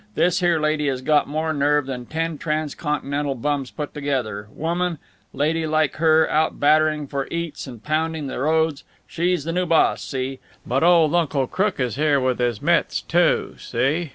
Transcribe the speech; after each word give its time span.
This 0.15 0.39
here 0.39 0.59
lady 0.59 0.87
has 0.87 1.03
got 1.03 1.27
more 1.27 1.53
nerve 1.53 1.85
than 1.85 2.07
ten 2.07 2.39
transcontinental 2.39 3.35
bums 3.35 3.69
put 3.69 3.93
together 3.93 4.47
woman, 4.51 4.97
lady 5.31 5.67
like 5.67 5.97
her, 5.97 6.27
out 6.31 6.59
battering 6.59 7.05
for 7.05 7.27
eats 7.29 7.67
and 7.67 7.83
pounding 7.83 8.25
the 8.25 8.39
roads! 8.39 8.83
She's 9.05 9.43
the 9.43 9.51
new 9.51 9.67
boss, 9.67 10.01
see? 10.03 10.39
But 10.65 10.83
old 10.83 11.13
Uncle 11.13 11.45
Crook 11.45 11.79
is 11.79 11.97
here 11.97 12.19
with 12.19 12.39
his 12.39 12.63
mits, 12.63 13.01
too, 13.03 13.57
see?" 13.59 14.09